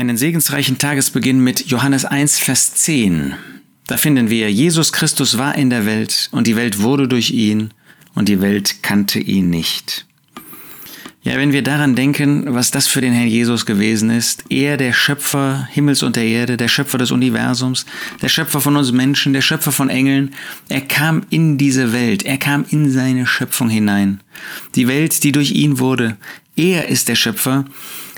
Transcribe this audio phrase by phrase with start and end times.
[0.00, 3.34] einen segensreichen Tagesbeginn mit Johannes 1, Vers 10.
[3.86, 7.74] Da finden wir, Jesus Christus war in der Welt und die Welt wurde durch ihn
[8.14, 10.06] und die Welt kannte ihn nicht.
[11.22, 14.94] Ja, wenn wir daran denken, was das für den Herrn Jesus gewesen ist, er der
[14.94, 17.84] Schöpfer Himmels und der Erde, der Schöpfer des Universums,
[18.22, 20.34] der Schöpfer von uns Menschen, der Schöpfer von Engeln,
[20.70, 24.20] er kam in diese Welt, er kam in seine Schöpfung hinein.
[24.76, 26.16] Die Welt, die durch ihn wurde,
[26.56, 27.66] er ist der Schöpfer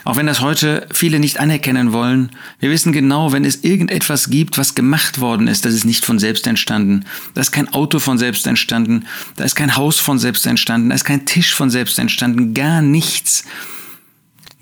[0.05, 2.31] auch wenn das heute viele nicht anerkennen wollen,
[2.61, 6.19] wir wissen genau, wenn es irgendetwas gibt, was gemacht worden ist, das ist nicht von
[6.19, 7.05] selbst entstanden.
[7.35, 10.95] Da ist kein Auto von selbst entstanden, da ist kein Haus von selbst entstanden, da
[10.95, 13.45] ist kein Tisch von selbst entstanden, gar nichts.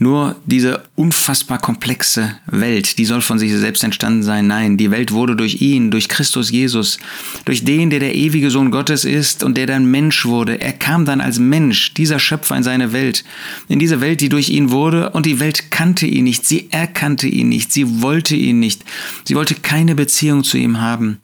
[0.02, 4.46] Nur diese unfassbar komplexe Welt, die soll von sich selbst entstanden sein.
[4.46, 6.98] Nein, die Welt wurde durch ihn, durch Christus Jesus,
[7.44, 10.58] durch den, der der ewige Sohn Gottes ist und der dann Mensch wurde.
[10.58, 13.24] Er kam dann als Mensch, dieser Schöpfer in seine Welt,
[13.68, 17.28] in diese Welt, die durch ihn wurde und die Welt kannte ihn nicht, sie erkannte
[17.28, 18.86] ihn nicht, sie wollte ihn nicht,
[19.24, 21.18] sie wollte keine Beziehung zu ihm haben.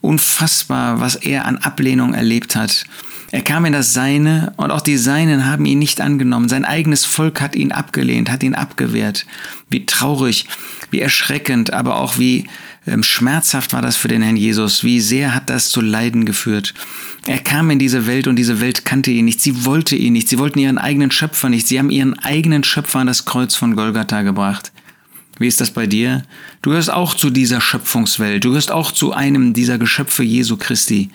[0.00, 2.86] Unfassbar, was er an Ablehnung erlebt hat.
[3.32, 6.50] Er kam in das Seine und auch die Seinen haben ihn nicht angenommen.
[6.50, 9.24] Sein eigenes Volk hat ihn abgelehnt, hat ihn abgewehrt.
[9.70, 10.46] Wie traurig,
[10.90, 12.44] wie erschreckend, aber auch wie
[12.86, 14.84] ähm, schmerzhaft war das für den Herrn Jesus.
[14.84, 16.74] Wie sehr hat das zu Leiden geführt.
[17.26, 19.40] Er kam in diese Welt und diese Welt kannte ihn nicht.
[19.40, 20.28] Sie wollte ihn nicht.
[20.28, 21.66] Sie wollten ihren eigenen Schöpfer nicht.
[21.66, 24.72] Sie haben ihren eigenen Schöpfer an das Kreuz von Golgatha gebracht.
[25.38, 26.22] Wie ist das bei dir?
[26.60, 28.44] Du gehörst auch zu dieser Schöpfungswelt.
[28.44, 31.08] Du gehörst auch zu einem dieser Geschöpfe Jesu Christi.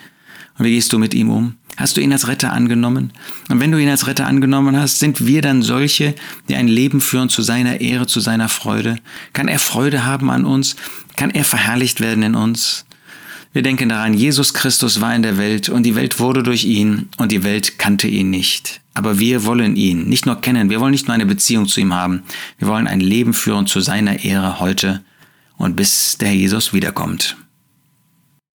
[0.58, 1.54] Und wie gehst du mit ihm um?
[1.78, 3.12] Hast du ihn als Retter angenommen?
[3.48, 6.16] Und wenn du ihn als Retter angenommen hast, sind wir dann solche,
[6.48, 8.96] die ein Leben führen zu seiner Ehre, zu seiner Freude?
[9.32, 10.74] Kann er Freude haben an uns?
[11.14, 12.84] Kann er verherrlicht werden in uns?
[13.52, 17.10] Wir denken daran, Jesus Christus war in der Welt und die Welt wurde durch ihn
[17.16, 18.80] und die Welt kannte ihn nicht.
[18.94, 21.94] Aber wir wollen ihn nicht nur kennen, wir wollen nicht nur eine Beziehung zu ihm
[21.94, 22.24] haben,
[22.58, 25.04] wir wollen ein Leben führen zu seiner Ehre heute
[25.56, 27.36] und bis der Jesus wiederkommt.